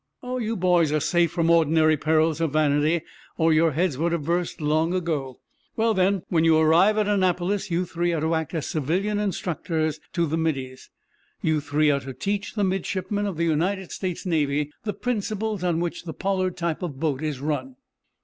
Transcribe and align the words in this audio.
"Oh, 0.23 0.39
you 0.39 0.55
boys 0.57 0.91
are 0.91 0.99
safe 0.99 1.29
from 1.31 1.45
the 1.45 1.53
ordinary 1.53 1.95
perils 1.95 2.41
of 2.41 2.53
vanity, 2.53 3.01
or 3.37 3.53
your 3.53 3.73
heads 3.73 3.99
would 3.99 4.11
have 4.13 4.23
burst 4.23 4.59
long 4.59 4.95
ago. 4.95 5.37
Well, 5.75 5.93
then, 5.93 6.23
when 6.27 6.43
you 6.43 6.57
arrive 6.57 6.97
at 6.97 7.07
Annapolis, 7.07 7.69
you 7.69 7.85
three 7.85 8.11
are 8.11 8.19
to 8.21 8.33
act 8.33 8.55
as 8.55 8.65
civilian 8.65 9.19
instructors 9.19 9.99
to 10.13 10.25
the 10.25 10.37
middies. 10.39 10.89
You 11.43 11.61
three 11.61 11.91
are 11.91 11.99
to 11.99 12.13
teach 12.15 12.55
the 12.55 12.63
midshipmen 12.63 13.27
of 13.27 13.37
the 13.37 13.45
United 13.45 13.91
States 13.91 14.25
Navy 14.25 14.71
the 14.85 14.93
principles 14.93 15.63
on 15.63 15.79
which 15.79 16.05
the 16.05 16.13
Pollard 16.15 16.57
type 16.57 16.81
of 16.81 16.99
boat 16.99 17.21
is 17.21 17.39
run. 17.39 17.75